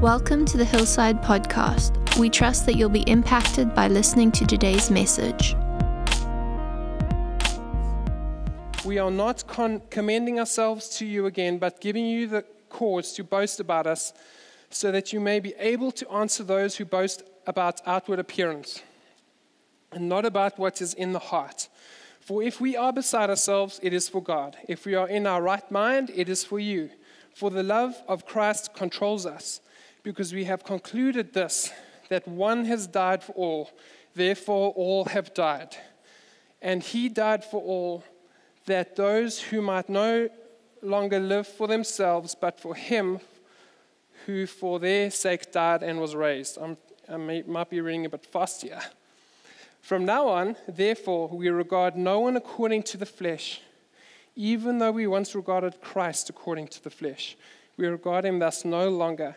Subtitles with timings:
[0.00, 2.18] Welcome to the Hillside Podcast.
[2.18, 5.56] We trust that you'll be impacted by listening to today's message.
[8.84, 13.24] We are not con- commending ourselves to you again, but giving you the cause to
[13.24, 14.12] boast about us,
[14.68, 18.82] so that you may be able to answer those who boast about outward appearance,
[19.92, 21.70] and not about what is in the heart.
[22.20, 24.58] For if we are beside ourselves, it is for God.
[24.68, 26.90] If we are in our right mind, it is for you.
[27.34, 29.62] For the love of Christ controls us
[30.06, 31.72] because we have concluded this
[32.08, 33.70] that one has died for all,
[34.14, 35.76] therefore all have died.
[36.62, 38.04] And he died for all,
[38.66, 40.28] that those who might no
[40.80, 43.18] longer live for themselves, but for him
[44.26, 46.56] who for their sake died and was raised.
[46.56, 46.76] I'm,
[47.08, 48.82] i may, might be reading a bit fast here.
[49.80, 53.60] From now on, therefore, we regard no one according to the flesh,
[54.36, 57.36] even though we once regarded Christ according to the flesh.
[57.76, 59.36] We regard him thus no longer.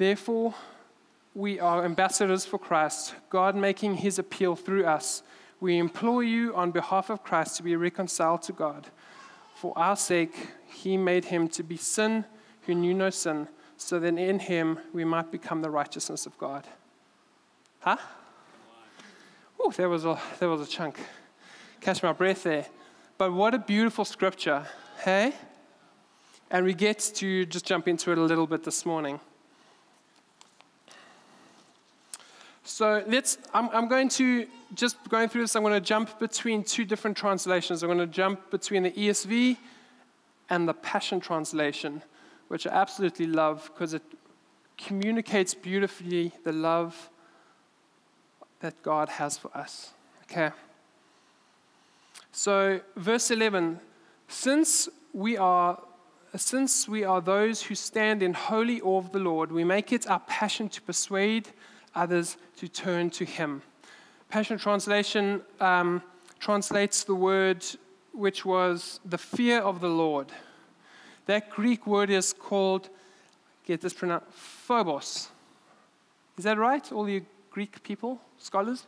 [0.00, 0.54] Therefore,
[1.34, 5.22] we are ambassadors for Christ, God making his appeal through us.
[5.60, 8.86] We implore you on behalf of Christ to be reconciled to God.
[9.56, 10.34] For our sake,
[10.66, 12.24] he made him to be sin
[12.62, 16.66] who knew no sin, so that in him we might become the righteousness of God.
[17.80, 17.98] Huh?
[19.60, 20.98] Oh, there was a, there was a chunk.
[21.82, 22.64] Catch my breath there.
[23.18, 24.66] But what a beautiful scripture,
[25.04, 25.34] hey?
[26.50, 29.20] And we get to just jump into it a little bit this morning.
[32.70, 36.62] So let's, I'm, I'm, going to, just going through this, I'm going to jump between
[36.62, 37.82] two different translations.
[37.82, 39.56] I'm going to jump between the ESV
[40.48, 42.00] and the Passion Translation,
[42.46, 44.04] which I absolutely love because it
[44.78, 47.10] communicates beautifully the love
[48.60, 49.92] that God has for us.
[50.22, 50.50] Okay?
[52.30, 53.80] So, verse 11
[54.28, 55.76] since we are
[56.36, 60.08] since we are those who stand in holy awe of the Lord, we make it
[60.08, 61.48] our passion to persuade
[61.94, 63.62] others to turn to Him.
[64.28, 66.02] Passion Translation um,
[66.38, 67.64] translates the word
[68.12, 70.28] which was the fear of the Lord.
[71.26, 72.88] That Greek word is called,
[73.64, 75.28] get this pronounced, phobos.
[76.38, 78.86] Is that right, all you Greek people, scholars?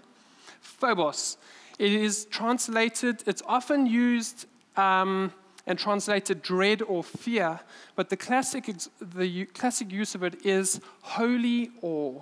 [0.61, 1.37] Phobos.
[1.79, 4.47] It is translated, it's often used
[4.77, 5.33] um,
[5.67, 7.61] and translated dread or fear,
[7.95, 8.71] but the classic,
[9.01, 12.21] the classic use of it is holy awe.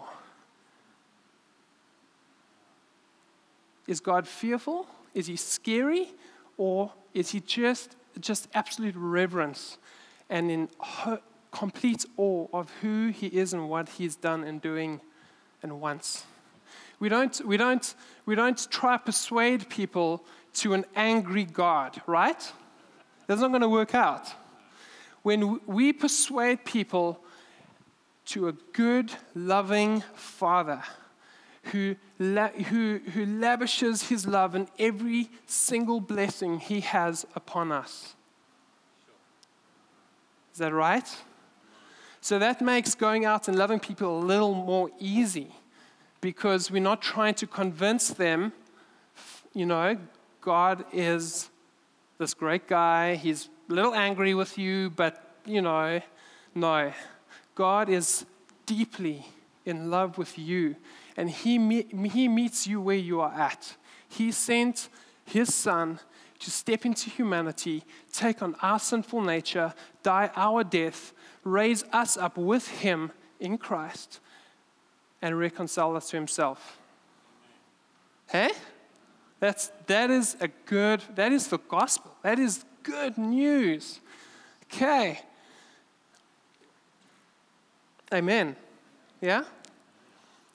[3.90, 4.86] Is God fearful?
[5.14, 6.12] Is he scary?
[6.56, 9.78] Or is he just, just absolute reverence
[10.28, 10.68] and in
[11.50, 15.00] complete awe of who he is and what he's done and doing
[15.60, 16.24] and wants?
[17.00, 17.94] We don't, we don't,
[18.26, 20.24] we don't try to persuade people
[20.54, 22.52] to an angry God, right?
[23.26, 24.32] That's not going to work out.
[25.22, 27.18] When we persuade people
[28.26, 30.80] to a good, loving Father,
[31.64, 38.14] who, who, who lavishes his love in every single blessing he has upon us.
[40.52, 41.08] Is that right?
[42.20, 45.48] So that makes going out and loving people a little more easy
[46.20, 48.52] because we're not trying to convince them,
[49.54, 49.96] you know,
[50.40, 51.48] God is
[52.18, 53.14] this great guy.
[53.14, 56.00] He's a little angry with you, but, you know,
[56.54, 56.92] no.
[57.54, 58.26] God is
[58.66, 59.26] deeply
[59.64, 60.76] in love with you
[61.16, 61.82] and he,
[62.12, 63.76] he meets you where you are at.
[64.08, 64.88] He sent
[65.24, 66.00] his son
[66.40, 71.12] to step into humanity, take on our sinful nature, die our death,
[71.44, 74.20] raise us up with him in Christ,
[75.22, 76.78] and reconcile us to himself.
[78.30, 78.50] Hey?
[79.38, 82.14] That's, that is a good, that is the gospel.
[82.22, 84.00] That is good news.
[84.64, 85.20] Okay.
[88.12, 88.56] Amen.
[89.20, 89.44] Yeah?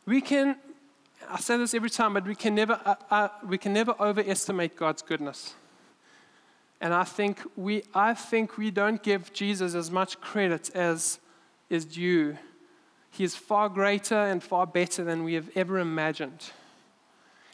[0.06, 0.56] We can,
[1.30, 4.76] I say this every time, but we can never, uh, uh, we can never overestimate
[4.76, 5.56] God's goodness.
[6.80, 11.20] And I think, we, I think we don't give Jesus as much credit as
[11.70, 12.38] is due.
[13.10, 16.52] He is far greater and far better than we have ever imagined.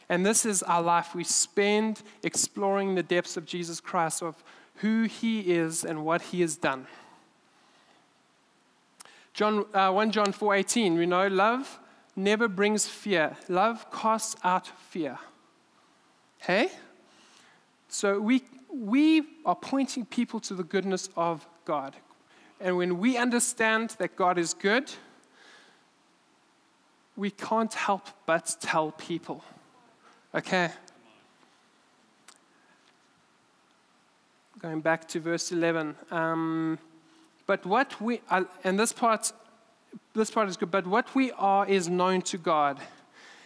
[0.08, 1.14] And this is our life.
[1.14, 4.42] We spend exploring the depths of Jesus Christ, of
[4.76, 6.86] who he is and what he has done.
[9.32, 11.78] John, uh, 1 John 4:18, we know love
[12.16, 13.36] never brings fear.
[13.48, 15.18] Love casts out fear.
[16.38, 16.70] Hey?
[17.88, 18.42] So we,
[18.72, 21.94] we are pointing people to the goodness of God.
[22.60, 24.90] And when we understand that God is good,
[27.16, 29.44] we can't help but tell people.
[30.34, 30.70] Okay?
[34.58, 35.96] Going back to verse 11.
[36.10, 36.78] Um,
[37.46, 39.32] but what we, uh, and this part,
[40.14, 42.80] this part is good, but what we are is known to God.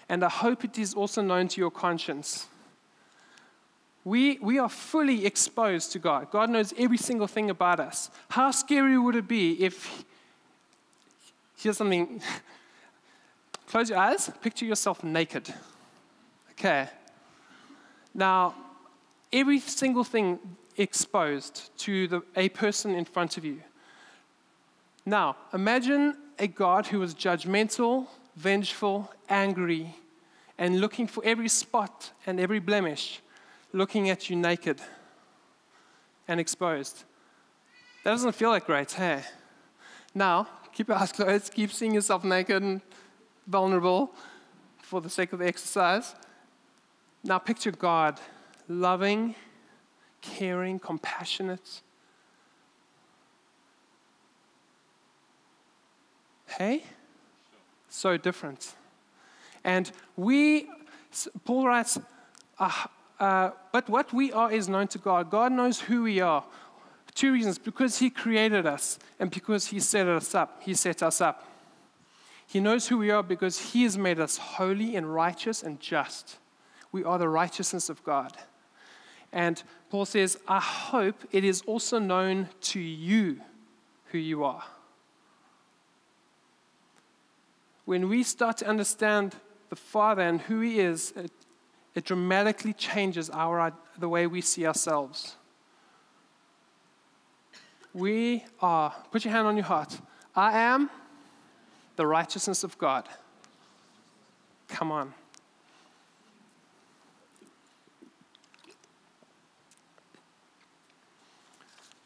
[0.09, 2.47] And I hope it is also known to your conscience.
[4.05, 6.31] We, we are fully exposed to God.
[6.31, 8.11] God knows every single thing about us.
[8.29, 10.05] How scary would it be if,
[11.57, 12.21] here's something,
[13.67, 15.53] close your eyes, picture yourself naked.
[16.53, 16.89] Okay.
[18.15, 18.55] Now,
[19.33, 20.39] every single thing
[20.77, 23.61] exposed to the, a person in front of you.
[25.05, 28.07] Now, imagine a God who was judgmental,
[28.37, 29.95] vengeful, angry,
[30.59, 33.21] and looking for every spot and every blemish
[33.73, 34.81] looking at you naked
[36.29, 37.05] and exposed.
[38.05, 39.23] That doesn't feel like great, hey?
[40.15, 42.81] Now, keep your eyes closed, keep seeing yourself naked and
[43.47, 44.13] vulnerable
[44.83, 46.15] for the sake of the exercise.
[47.23, 48.21] Now, picture God
[48.69, 49.35] loving,
[50.21, 51.83] caring, compassionate.
[56.59, 56.85] Hey?
[57.89, 58.75] So different.
[59.65, 60.69] And we,
[61.45, 61.99] Paul writes,
[62.59, 62.71] uh,
[63.19, 65.31] uh, but what we are is known to God.
[65.31, 66.45] God knows who we are.
[67.15, 70.63] Two reasons because He created us and because He set us up.
[70.63, 71.51] He set us up.
[72.47, 76.39] He knows who we are because He has made us holy and righteous and just.
[76.93, 78.33] We are the righteousness of God.
[79.33, 83.41] And Paul says, I hope it is also known to you
[84.07, 84.63] who you are.
[87.87, 89.35] When we start to understand
[89.71, 91.33] the Father and who He is, it
[91.97, 95.37] it dramatically changes our, the way we see ourselves.
[97.95, 99.99] We are, put your hand on your heart.
[100.35, 100.91] I am
[101.97, 103.09] the righteousness of God.
[104.69, 105.15] Come on.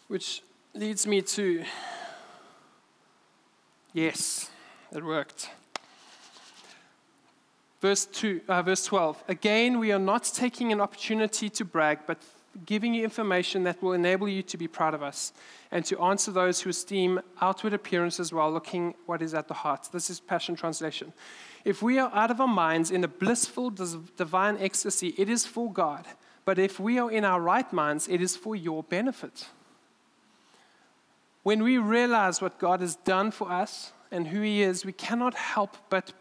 [0.06, 1.64] Which leads me to
[3.92, 4.50] yes,
[4.92, 5.50] it worked.
[7.80, 9.24] Verse, two, uh, verse 12.
[9.28, 12.18] Again, we are not taking an opportunity to brag, but
[12.66, 15.32] giving you information that will enable you to be proud of us
[15.70, 19.88] and to answer those who esteem outward appearances while looking what is at the heart.
[19.92, 21.12] This is Passion Translation.
[21.64, 25.72] If we are out of our minds in a blissful divine ecstasy, it is for
[25.72, 26.06] God.
[26.44, 29.46] But if we are in our right minds, it is for your benefit.
[31.42, 35.34] When we realize what God has done for us and who He is, we cannot
[35.34, 36.12] help but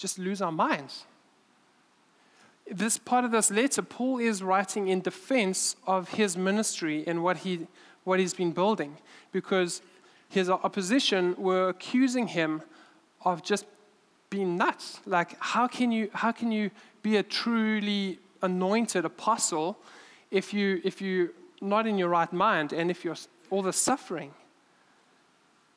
[0.00, 1.04] just lose our minds.
[2.70, 7.38] This part of this letter, Paul is writing in defense of his ministry and what,
[7.38, 7.66] he,
[8.04, 8.96] what he's been building
[9.30, 9.82] because
[10.28, 12.62] his opposition were accusing him
[13.24, 13.66] of just
[14.30, 15.00] being nuts.
[15.04, 16.70] Like, how can you, how can you
[17.02, 19.76] be a truly anointed apostle
[20.30, 21.30] if, you, if you're
[21.60, 23.16] not in your right mind and if you're
[23.50, 24.32] all the suffering?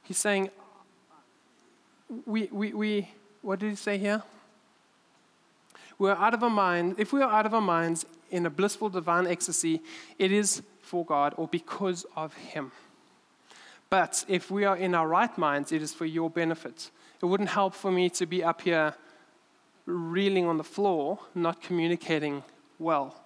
[0.04, 0.50] He's saying,
[2.26, 3.10] we, we, we,
[3.44, 4.24] what did he say here?
[6.00, 6.96] We're out of our mind.
[6.98, 9.82] If we are out of our minds in a blissful divine ecstasy,
[10.18, 12.72] it is for God or because of Him.
[13.90, 16.90] But if we are in our right minds, it is for your benefit.
[17.22, 18.96] It wouldn't help for me to be up here
[19.86, 22.44] reeling on the floor, not communicating
[22.80, 23.22] well.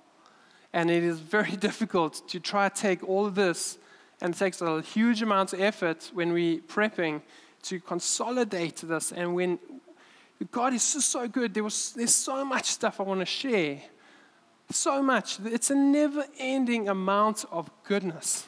[0.74, 3.78] And it is very difficult to try to take all of this,
[4.20, 7.22] and it takes a huge amount of effort when we're prepping
[7.64, 9.12] to consolidate this.
[9.12, 9.60] And when
[10.51, 11.53] God is just so good.
[11.53, 13.82] There was, there's so much stuff I want to share.
[14.70, 15.39] So much.
[15.46, 18.46] It's a never ending amount of goodness.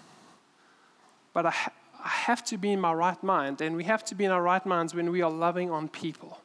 [1.34, 4.16] But I, ha- I have to be in my right mind, and we have to
[4.16, 6.40] be in our right minds when we are loving on people.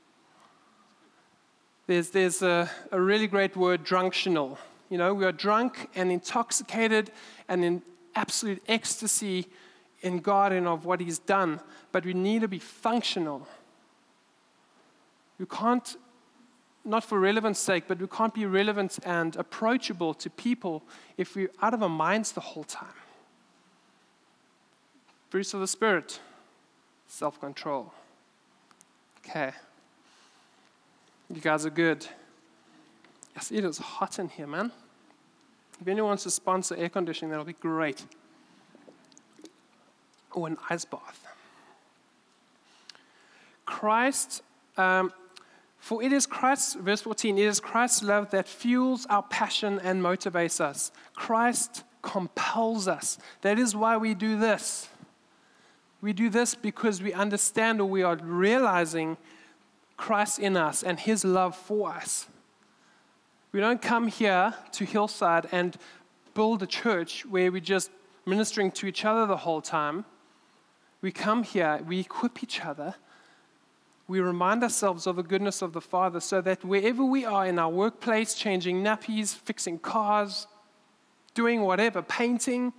[1.86, 4.56] There's, there's a, a really great word, drunctional.
[4.88, 7.10] You know, we are drunk and intoxicated
[7.48, 7.82] and in
[8.14, 9.46] absolute ecstasy
[10.00, 11.60] in God and of what He's done,
[11.92, 13.46] but we need to be functional.
[15.38, 15.96] We can't,
[16.84, 20.82] not for relevance sake, but we can't be relevant and approachable to people
[21.16, 22.88] if we're out of our minds the whole time.
[25.30, 26.20] Fruits of the Spirit,
[27.08, 27.92] self control.
[29.18, 29.52] Okay.
[31.32, 32.06] You guys are good.
[33.34, 34.70] Yes, it is hot in here, man.
[35.80, 38.04] If anyone wants to sponsor air conditioning, that'll be great.
[40.32, 41.26] Or an ice bath.
[43.66, 44.42] Christ,
[44.76, 45.12] um,
[45.84, 50.00] for it is Christ, verse 14, it is Christ's love that fuels our passion and
[50.00, 50.90] motivates us.
[51.14, 53.18] Christ compels us.
[53.42, 54.88] That is why we do this.
[56.00, 59.18] We do this because we understand or we are realizing
[59.98, 62.28] Christ in us and his love for us.
[63.52, 65.76] We don't come here to Hillside and
[66.32, 67.90] build a church where we're just
[68.24, 70.06] ministering to each other the whole time.
[71.02, 72.94] We come here, we equip each other,
[74.06, 77.58] we remind ourselves of the goodness of the Father so that wherever we are in
[77.58, 80.46] our workplace, changing nappies, fixing cars,
[81.34, 82.72] doing whatever, painting,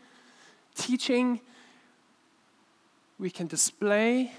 [0.76, 1.40] teaching,
[3.18, 4.32] we can display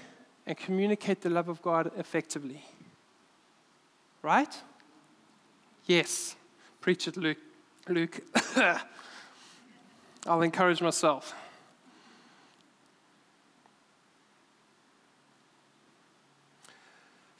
[0.45, 2.63] and communicate the love of God effectively.
[4.21, 4.55] Right?
[5.85, 6.35] Yes.
[6.79, 7.37] Preach it, Luke.
[7.89, 8.21] Luke.
[10.25, 11.33] I'll encourage myself.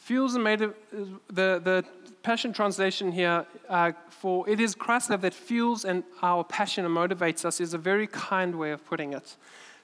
[0.08, 1.84] Fuels are made the, the
[2.24, 6.96] Passion Translation here uh, for it is Christ's love that fuels and our passion and
[6.96, 9.36] motivates us is a very kind way of putting it.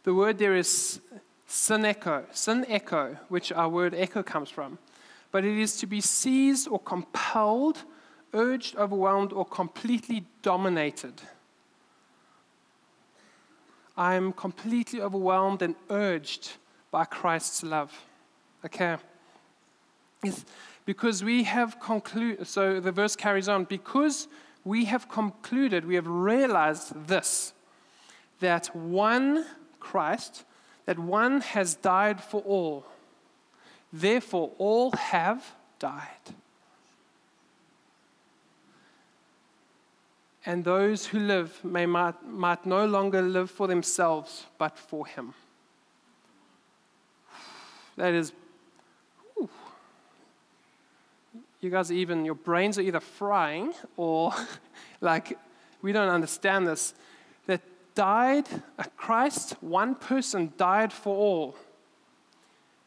[0.03, 1.01] The word there is
[1.49, 4.77] syneko, syneko, which our word echo comes from.
[5.33, 7.83] But it is to be seized or compelled,
[8.33, 11.21] urged, overwhelmed, or completely dominated.
[13.97, 16.53] I am completely overwhelmed and urged
[16.91, 17.91] by Christ's love.
[18.63, 18.95] Okay?
[20.23, 20.45] It's
[20.85, 24.27] because we have concluded, so the verse carries on, because
[24.63, 27.53] we have concluded, we have realized this,
[28.39, 29.45] that one
[29.79, 30.45] Christ,
[30.85, 32.85] that one has died for all.
[33.91, 36.35] Therefore, all have died.
[40.45, 45.33] And those who live may might, might no longer live for themselves, but for him.
[47.95, 48.33] That is,
[51.63, 54.33] you guys, even your brains are either frying or
[55.01, 55.37] like
[55.81, 56.93] we don't understand this.
[57.47, 57.61] That
[57.95, 61.55] died, a Christ, one person died for all.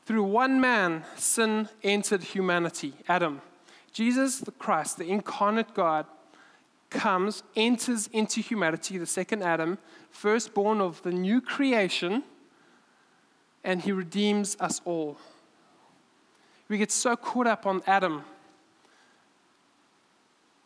[0.05, 3.41] Through one man, sin entered humanity, Adam.
[3.93, 6.07] Jesus, the Christ, the incarnate God,
[6.91, 9.79] comes, enters into humanity, the second Adam,
[10.11, 12.23] firstborn of the new creation,
[13.65, 15.19] and he redeems us all.
[16.69, 18.25] We get so caught up on Adam,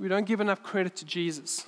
[0.01, 1.67] we don't give enough credit to Jesus.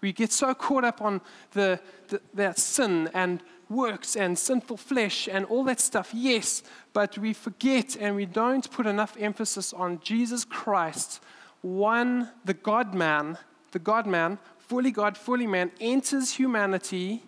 [0.00, 1.20] We get so caught up on
[1.50, 7.18] the, the, that sin and works and sinful flesh and all that stuff, yes, but
[7.18, 11.20] we forget and we don't put enough emphasis on Jesus Christ,
[11.62, 13.36] one, the God man,
[13.72, 17.24] the God man, fully God, fully man, enters humanity,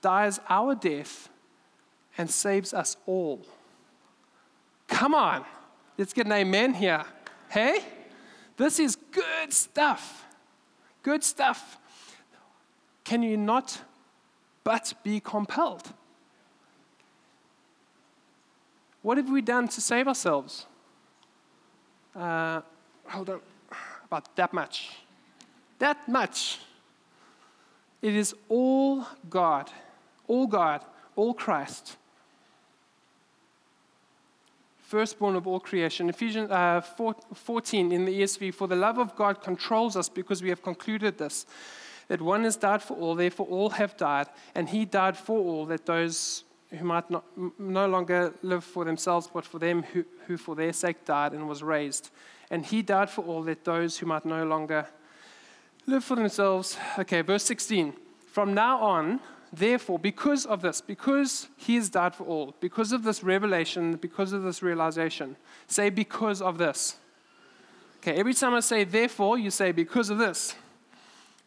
[0.00, 1.28] dies our death,
[2.16, 3.44] and saves us all.
[4.86, 5.44] Come on,
[5.98, 7.04] let's get an amen here.
[7.50, 7.97] Hey?
[8.58, 10.26] This is good stuff.
[11.02, 11.78] Good stuff.
[13.04, 13.80] Can you not
[14.64, 15.94] but be compelled?
[19.00, 20.66] What have we done to save ourselves?
[22.14, 22.60] Uh,
[23.06, 23.40] hold on.
[24.06, 24.90] About that much.
[25.78, 26.58] That much.
[28.02, 29.70] It is all God,
[30.26, 30.84] all God,
[31.14, 31.97] all Christ.
[34.88, 36.08] Firstborn of all creation.
[36.08, 40.48] Ephesians uh, 14 in the ESV, for the love of God controls us because we
[40.48, 41.44] have concluded this
[42.08, 45.66] that one has died for all, therefore all have died, and he died for all,
[45.66, 47.22] that those who might not,
[47.58, 51.46] no longer live for themselves, but for them who, who for their sake died and
[51.46, 52.08] was raised.
[52.50, 54.88] And he died for all, that those who might no longer
[55.84, 56.78] live for themselves.
[56.98, 57.92] Okay, verse 16.
[58.32, 59.20] From now on,
[59.52, 64.32] therefore, because of this, because he has died for all, because of this revelation, because
[64.32, 65.36] of this realization,
[65.66, 66.96] say, because of this.
[67.98, 70.54] Okay, every time I say therefore, you say, because of this.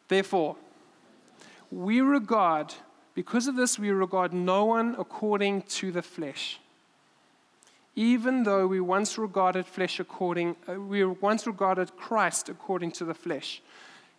[0.07, 0.57] Therefore,
[1.71, 2.73] we regard,
[3.15, 6.59] because of this, we regard no one according to the flesh.
[7.95, 13.13] Even though we once regarded flesh according, uh, we once regarded Christ according to the
[13.13, 13.61] flesh,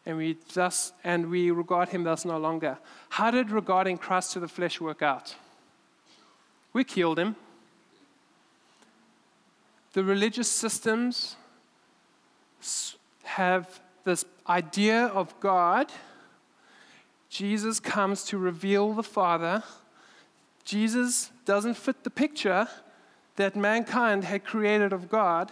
[0.05, 2.79] and we thus and we regard him thus no longer.
[3.11, 5.35] How did regarding Christ to the flesh work out?
[6.73, 7.37] We killed him.
[9.93, 11.37] The religious systems
[13.25, 15.93] have this idea of God,
[17.33, 19.63] Jesus comes to reveal the Father.
[20.65, 22.69] Jesus doesn't fit the picture
[23.37, 25.51] that mankind had created of God.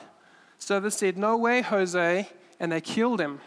[0.59, 2.29] So they said, No way, Jose,
[2.61, 3.41] and they killed him.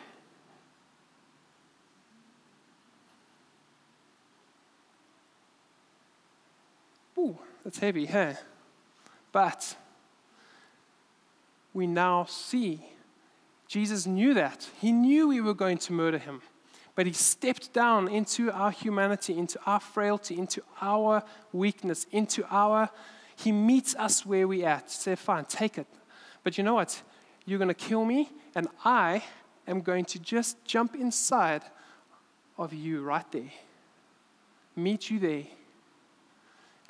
[7.64, 8.36] That's heavy, hey?
[9.32, 9.76] But
[11.74, 12.86] we now see.
[13.68, 14.68] Jesus knew that.
[14.80, 16.42] He knew we were going to murder him.
[16.96, 22.90] But he stepped down into our humanity, into our frailty, into our weakness, into our.
[23.36, 24.92] He meets us where we at.
[24.92, 25.88] Say, fine, take it.
[26.44, 27.02] But you know what?
[27.46, 29.24] You're going to kill me, and I
[29.68, 31.64] am going to just jump inside
[32.58, 33.52] of you right there.
[34.76, 35.44] Meet you there.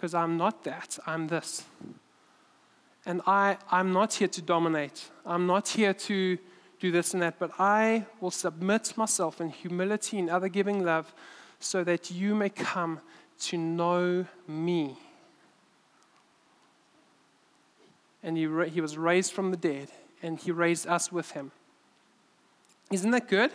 [0.03, 1.63] Because I'm not that, I'm this.
[3.05, 5.09] And I, I'm not here to dominate.
[5.25, 6.37] I'm not here to
[6.81, 11.13] do this and that, but I will submit myself in humility and other giving love
[11.61, 12.99] so that you may come
[13.43, 14.97] to know me.
[18.21, 19.87] And he, he was raised from the dead,
[20.21, 21.53] and he raised us with him.
[22.91, 23.51] Isn't that good?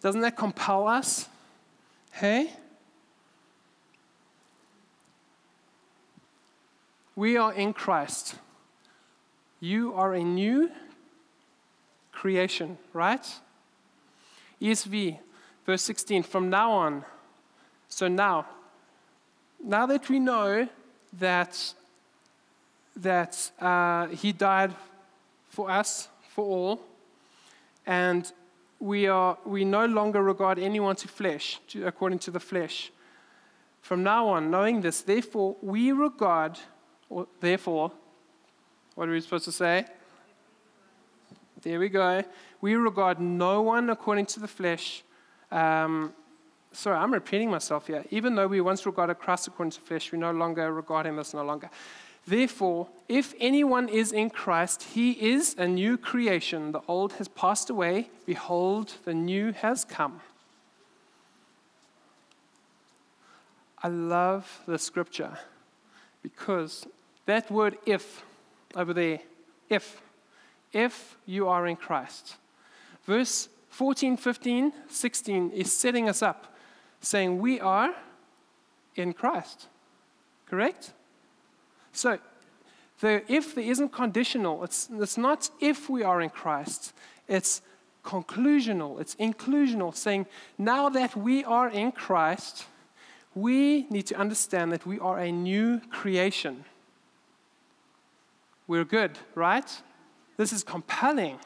[0.00, 1.28] Doesn't that compel us?
[2.10, 2.50] Hey?
[7.18, 8.34] We are in Christ.
[9.58, 10.70] You are a new
[12.12, 13.26] creation, right?
[14.60, 15.18] ESV,
[15.64, 17.06] verse 16, from now on.
[17.88, 18.44] So now,
[19.64, 20.68] now that we know
[21.14, 21.74] that,
[22.96, 24.74] that uh, he died
[25.48, 26.80] for us, for all,
[27.86, 28.30] and
[28.78, 32.92] we, are, we no longer regard anyone to flesh, to, according to the flesh.
[33.80, 36.58] From now on, knowing this, therefore, we regard,
[37.40, 37.92] therefore,
[38.94, 39.86] what are we supposed to say?
[41.62, 42.22] There we go.
[42.60, 45.02] We regard no one according to the flesh.
[45.50, 46.12] Um,
[46.72, 48.04] sorry, I'm repeating myself here.
[48.10, 51.34] Even though we once regarded Christ according to flesh, we no longer regard him as
[51.34, 51.70] no longer.
[52.26, 56.72] Therefore, if anyone is in Christ, he is a new creation.
[56.72, 58.10] The old has passed away.
[58.26, 60.20] Behold, the new has come.
[63.82, 65.38] I love the scripture
[66.22, 66.86] because
[67.26, 68.24] that word if
[68.74, 69.20] over there,
[69.68, 70.00] if
[70.72, 72.36] if you are in Christ.
[73.04, 76.54] Verse 14, 15, 16 is setting us up,
[77.00, 77.94] saying we are
[78.94, 79.66] in Christ.
[80.46, 80.92] Correct?
[81.92, 82.18] So,
[83.00, 86.94] the if there isn't conditional, it's, it's not if we are in Christ,
[87.28, 87.60] it's
[88.04, 92.66] conclusional, it's inclusional, saying now that we are in Christ,
[93.34, 96.64] we need to understand that we are a new creation.
[98.66, 99.82] We're good, right?
[100.36, 101.38] This is compelling.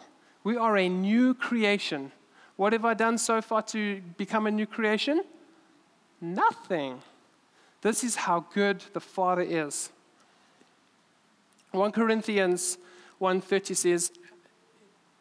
[0.43, 2.13] We are a new creation.
[2.57, 5.25] What have I done so far to become a new creation?
[6.21, 7.03] Nothing.
[7.83, 9.91] This is how good the Father is.
[11.73, 12.79] 1 Corinthians
[13.19, 14.13] 1:30 says,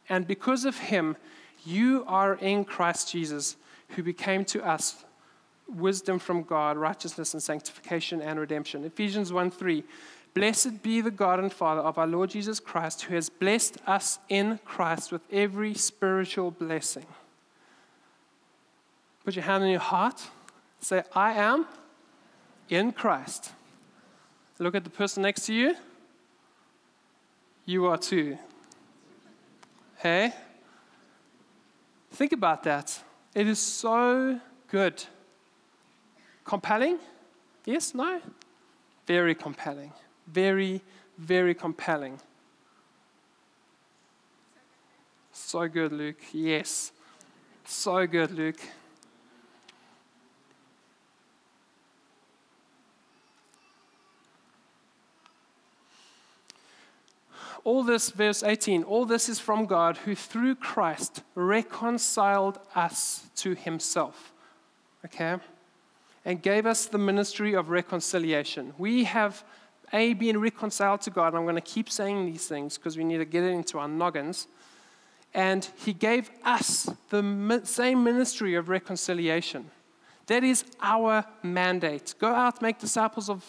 [0.07, 1.15] "And because of him
[1.63, 3.55] you are in Christ Jesus,
[3.89, 5.05] who became to us
[5.67, 9.83] wisdom from God, righteousness and sanctification and redemption." Ephesians 1:3,
[10.33, 14.19] Blessed be the God and Father of our Lord Jesus Christ, who has blessed us
[14.29, 17.05] in Christ with every spiritual blessing.
[19.25, 20.21] Put your hand on your heart.
[20.79, 21.65] Say, I am
[22.69, 23.51] in Christ.
[24.59, 25.75] Look at the person next to you.
[27.65, 28.37] You are too.
[29.97, 30.33] Hey?
[32.11, 33.03] Think about that.
[33.33, 34.39] It is so
[34.69, 35.03] good.
[36.45, 36.99] Compelling?
[37.65, 37.93] Yes?
[37.93, 38.21] No?
[39.05, 39.91] Very compelling
[40.31, 40.81] very,
[41.17, 42.19] very compelling.
[45.31, 46.21] So good, Luke.
[46.31, 46.91] Yes.
[47.65, 48.59] So good, Luke.
[57.63, 63.53] All this, verse 18, all this is from God who through Christ reconciled us to
[63.53, 64.31] himself.
[65.05, 65.35] Okay?
[66.25, 68.73] And gave us the ministry of reconciliation.
[68.77, 69.43] We have
[69.93, 71.35] a, being reconciled to God.
[71.35, 73.87] I'm going to keep saying these things because we need to get it into our
[73.87, 74.47] noggins.
[75.33, 79.69] And He gave us the same ministry of reconciliation.
[80.27, 82.13] That is our mandate.
[82.19, 83.43] Go out, make disciples of,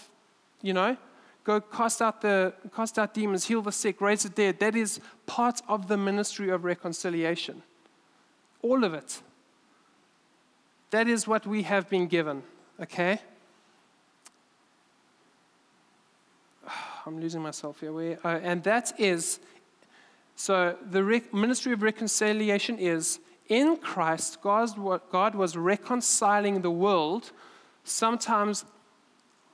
[0.62, 0.96] you know,
[1.44, 4.58] go cast out the cast out demons, heal the sick, raise the dead.
[4.60, 7.62] That is part of the ministry of reconciliation.
[8.62, 9.22] All of it.
[10.90, 12.42] That is what we have been given.
[12.80, 13.20] Okay?
[17.06, 17.92] I'm losing myself here.
[17.92, 19.40] Where, and that is,
[20.36, 27.32] so the ministry of reconciliation is in Christ, God was reconciling the world,
[27.84, 28.64] sometimes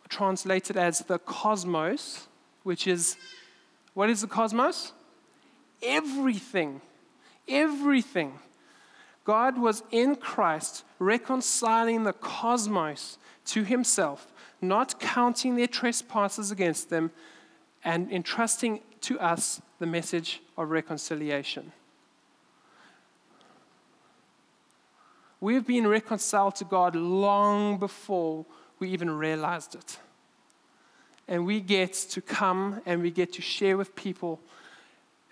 [0.08, 2.28] translated as the cosmos,
[2.62, 3.16] which is,
[3.94, 4.92] what is the cosmos?
[5.82, 6.80] Everything.
[7.48, 8.38] Everything.
[9.24, 17.10] God was in Christ reconciling the cosmos to himself, not counting their trespasses against them,
[17.86, 21.70] and entrusting to us the message of reconciliation.
[25.40, 28.44] We've been reconciled to God long before
[28.80, 29.98] we even realized it.
[31.28, 34.40] And we get to come and we get to share with people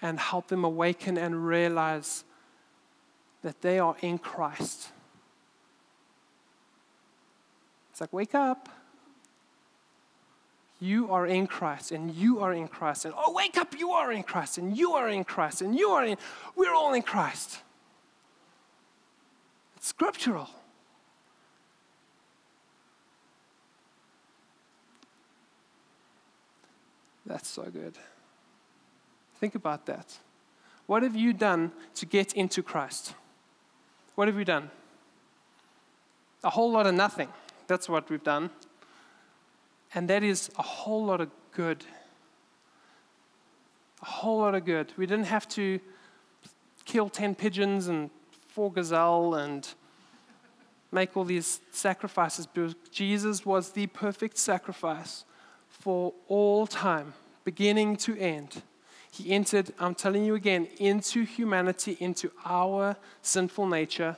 [0.00, 2.22] and help them awaken and realize
[3.42, 4.90] that they are in Christ.
[7.90, 8.68] It's like, wake up.
[10.84, 13.06] You are in Christ, and you are in Christ.
[13.06, 15.88] And oh, wake up, you are in Christ, and you are in Christ, and you
[15.88, 16.18] are in,
[16.54, 17.60] we're all in Christ.
[19.76, 20.50] It's scriptural.
[27.24, 27.94] That's so good.
[29.40, 30.18] Think about that.
[30.84, 33.14] What have you done to get into Christ?
[34.16, 34.70] What have you done?
[36.42, 37.28] A whole lot of nothing.
[37.68, 38.50] That's what we've done.
[39.94, 41.84] And that is a whole lot of good.
[44.02, 44.92] A whole lot of good.
[44.96, 45.80] We didn't have to
[46.84, 48.10] kill 10 pigeons and
[48.48, 49.66] four gazelle and
[50.90, 55.24] make all these sacrifices because Jesus was the perfect sacrifice
[55.68, 58.62] for all time, beginning to end.
[59.10, 64.16] He entered, I'm telling you again, into humanity, into our sinful nature.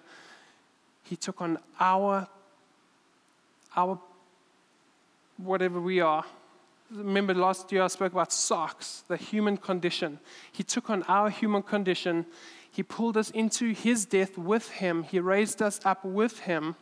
[1.05, 2.29] He took on our,
[3.77, 4.01] our
[5.37, 6.25] whatever we are.
[6.91, 10.21] Remember last year I spoke about sarx, the human condition.
[10.53, 12.27] He took on our human condition.
[12.71, 15.03] He pulled us into his death with him.
[15.03, 16.77] He raised us up with him.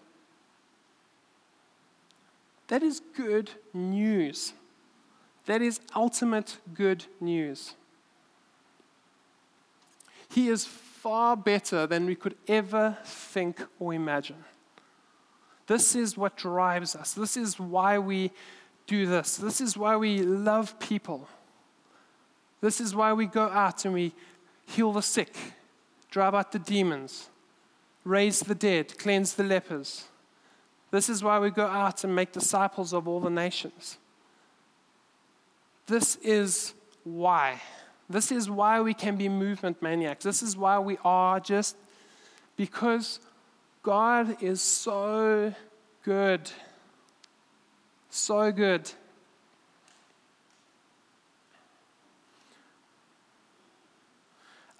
[2.68, 4.54] That is good news.
[5.46, 7.74] That is ultimate good news.
[10.28, 14.44] He is far better than we could ever think or imagine.
[15.66, 17.14] This is what drives us.
[17.14, 18.30] This is why we
[18.86, 19.36] do this.
[19.36, 21.28] This is why we love people.
[22.60, 24.12] This is why we go out and we
[24.66, 25.34] heal the sick,
[26.10, 27.28] drive out the demons,
[28.04, 30.04] raise the dead, cleanse the lepers.
[30.90, 33.98] This is why we go out and make disciples of all the nations.
[35.86, 37.60] This is why.
[38.08, 40.24] This is why we can be movement maniacs.
[40.24, 41.76] This is why we are just
[42.56, 43.18] because
[43.84, 45.54] God is so
[46.04, 46.50] good.
[48.08, 48.90] So good.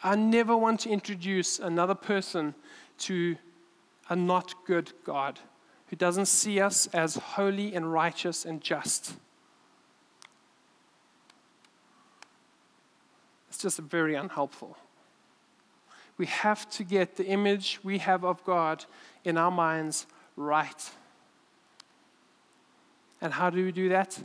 [0.02, 2.54] I never want to introduce another person
[3.00, 3.36] to
[4.08, 5.38] a not good God
[5.88, 9.16] who doesn't see us as holy and righteous and just.
[13.50, 14.78] It's just very unhelpful.
[16.16, 18.84] We have to get the image we have of God
[19.24, 20.90] in our minds right.
[23.20, 24.18] And how do we do that?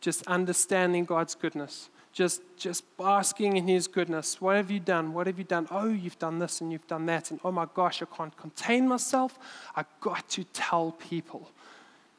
[0.00, 1.88] Just understanding God's goodness.
[2.12, 4.40] Just, just basking in His goodness.
[4.40, 5.12] What have you done?
[5.12, 5.68] What have you done?
[5.70, 7.30] Oh, you've done this and you've done that.
[7.30, 9.38] And oh my gosh, I can't contain myself.
[9.76, 11.50] I've got to tell people.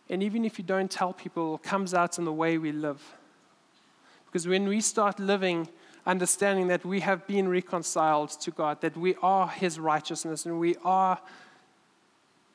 [0.10, 3.02] And even if you don't tell people, it comes out in the way we live.
[4.28, 5.68] Because when we start living
[6.08, 10.76] understanding that we have been reconciled to God, that we are His righteousness, and we
[10.84, 11.20] are,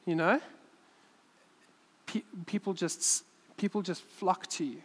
[0.07, 0.41] you know,
[2.07, 3.25] pe- people just
[3.59, 4.83] people just flock to you.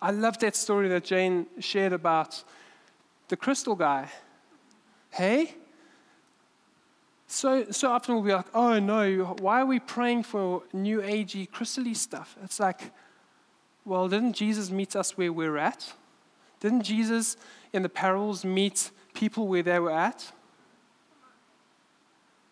[0.00, 2.42] I love that story that Jane shared about
[3.28, 4.08] the crystal guy.
[5.10, 5.54] Hey?
[7.26, 11.48] So, so often we'll be like, oh no, why are we praying for new agey
[11.50, 12.36] crystally stuff?
[12.42, 12.92] It's like,
[13.84, 15.92] well, didn't Jesus meet us where we're at?
[16.60, 17.36] Didn't Jesus
[17.72, 20.32] in the parables meet people where they were at?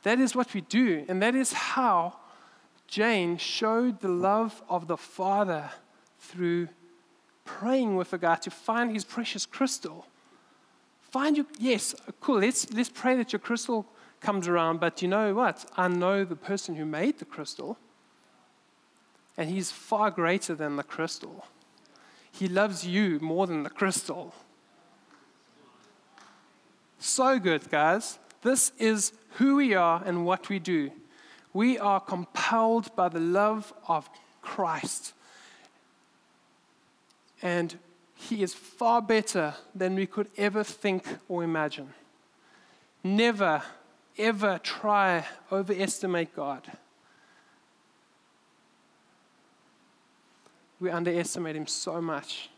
[0.03, 2.17] That is what we do, and that is how
[2.87, 5.71] Jane showed the love of the Father
[6.19, 6.69] through
[7.45, 10.07] praying with a guy to find his precious crystal.
[11.03, 13.87] Find your, yes, cool, let's, let's pray that your crystal
[14.21, 15.65] comes around, but you know what?
[15.77, 17.79] I know the person who made the crystal,
[19.37, 21.47] and he's far greater than the crystal.
[22.39, 24.33] He loves you more than the crystal.
[27.01, 28.21] So good, guys.
[28.43, 30.93] This is who we are and what we do.
[31.53, 34.09] We are compelled by the love of
[34.41, 35.15] Christ.
[37.43, 37.77] And
[38.15, 41.93] He is far better than we could ever think or imagine.
[43.03, 43.63] Never,
[44.17, 46.71] ever try overestimate God.
[50.81, 52.51] We underestimate him so much.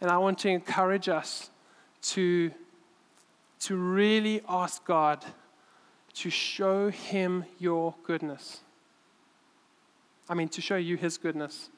[0.00, 1.50] And I want to encourage us
[2.02, 2.50] to,
[3.60, 5.24] to really ask God
[6.14, 8.60] to show him your goodness.
[10.28, 11.70] I mean, to show you his goodness.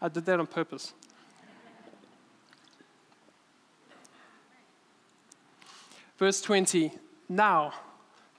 [0.00, 0.92] I did that on purpose.
[6.18, 6.92] Verse 20
[7.28, 7.72] Now,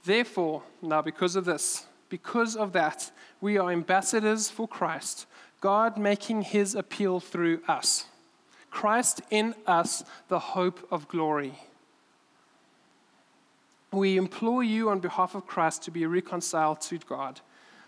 [0.04, 5.25] therefore, now because of this, because of that, we are ambassadors for Christ,
[5.61, 8.05] God making his appeal through us.
[8.71, 11.53] Christ in us, the hope of glory.
[13.91, 17.41] We implore you on behalf of Christ to be reconciled to God.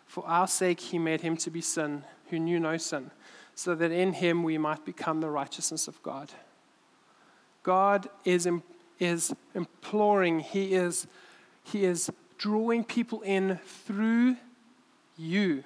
[0.06, 3.12] For our sake, he made him to be sin who knew no sin,
[3.56, 6.32] so that in him we might become the righteousness of God.
[7.64, 8.48] God is,
[9.00, 11.06] is imploring, he is,
[11.64, 12.10] he is
[12.42, 14.36] drawing people in through
[15.16, 15.64] you.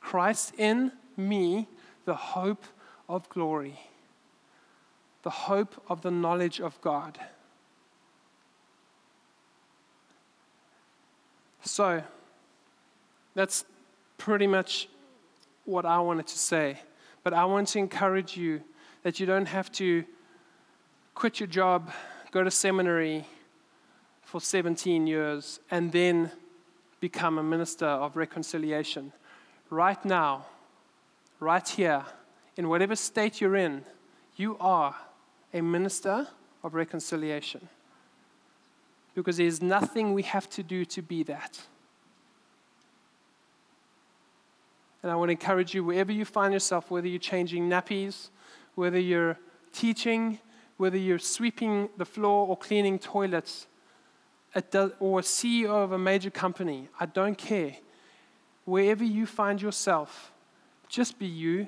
[0.00, 1.68] Christ in me,
[2.06, 2.64] the hope
[3.06, 3.78] of glory,
[5.22, 7.18] the hope of the knowledge of God.
[11.60, 12.02] So,
[13.34, 13.66] that's
[14.16, 14.88] pretty much
[15.66, 16.80] what I wanted to say.
[17.22, 18.62] But I want to encourage you
[19.02, 20.02] that you don't have to
[21.14, 21.92] quit your job,
[22.30, 23.26] go to seminary
[24.32, 26.30] for 17 years, and then
[27.00, 29.12] become a minister of reconciliation.
[29.68, 30.46] Right now,
[31.38, 32.02] right here,
[32.56, 33.84] in whatever state you're in,
[34.36, 34.96] you are
[35.52, 36.28] a minister
[36.64, 37.68] of reconciliation.
[39.14, 41.60] Because there's nothing we have to do to be that.
[45.02, 48.30] And I want to encourage you, wherever you find yourself, whether you're changing nappies,
[48.76, 49.36] whether you're
[49.74, 50.38] teaching,
[50.78, 53.66] whether you're sweeping the floor or cleaning toilets,
[54.60, 57.76] does, or a CEO of a major company, I don't care.
[58.64, 60.32] Wherever you find yourself,
[60.88, 61.66] just be you.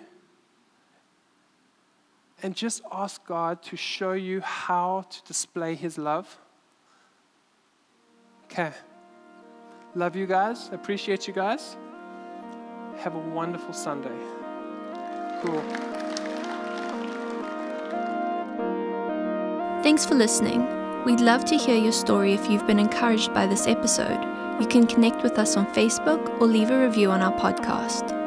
[2.43, 6.39] And just ask God to show you how to display His love.
[8.45, 8.71] Okay.
[9.95, 10.69] Love you guys.
[10.73, 11.77] Appreciate you guys.
[12.99, 14.17] Have a wonderful Sunday.
[15.43, 15.63] Cool.
[19.83, 20.84] Thanks for listening.
[21.05, 24.23] We'd love to hear your story if you've been encouraged by this episode.
[24.59, 28.24] You can connect with us on Facebook or leave a review on our podcast.